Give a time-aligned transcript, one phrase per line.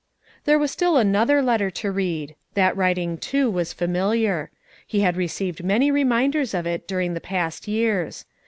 [0.45, 2.33] There was still another letter to read.
[2.55, 4.49] That writing, too, was familiar;
[4.87, 8.25] he had received many reminders of it during the past years.